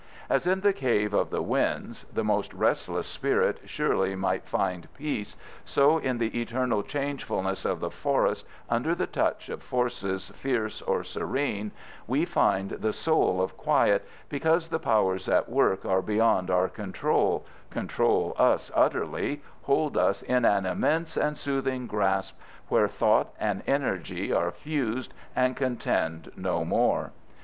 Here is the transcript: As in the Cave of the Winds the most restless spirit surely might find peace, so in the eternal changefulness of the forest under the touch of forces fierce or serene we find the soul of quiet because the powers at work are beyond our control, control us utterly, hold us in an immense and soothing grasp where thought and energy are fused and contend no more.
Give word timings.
As 0.31 0.47
in 0.47 0.61
the 0.61 0.73
Cave 0.73 1.13
of 1.13 1.29
the 1.29 1.43
Winds 1.43 2.07
the 2.11 2.23
most 2.23 2.51
restless 2.55 3.05
spirit 3.05 3.59
surely 3.65 4.15
might 4.15 4.47
find 4.47 4.91
peace, 4.95 5.37
so 5.63 5.99
in 5.99 6.17
the 6.17 6.41
eternal 6.41 6.81
changefulness 6.81 7.65
of 7.65 7.79
the 7.81 7.91
forest 7.91 8.47
under 8.67 8.95
the 8.95 9.05
touch 9.05 9.47
of 9.47 9.61
forces 9.61 10.29
fierce 10.33 10.81
or 10.81 11.03
serene 11.03 11.69
we 12.07 12.25
find 12.25 12.71
the 12.71 12.93
soul 12.93 13.39
of 13.43 13.55
quiet 13.57 14.03
because 14.27 14.69
the 14.69 14.79
powers 14.79 15.29
at 15.29 15.47
work 15.47 15.85
are 15.85 16.01
beyond 16.01 16.49
our 16.49 16.67
control, 16.67 17.45
control 17.69 18.35
us 18.39 18.71
utterly, 18.73 19.43
hold 19.61 19.95
us 19.97 20.23
in 20.23 20.45
an 20.45 20.65
immense 20.65 21.15
and 21.15 21.37
soothing 21.37 21.85
grasp 21.85 22.35
where 22.69 22.87
thought 22.87 23.35
and 23.39 23.61
energy 23.67 24.33
are 24.33 24.49
fused 24.49 25.13
and 25.35 25.55
contend 25.55 26.31
no 26.35 26.65
more. 26.65 27.11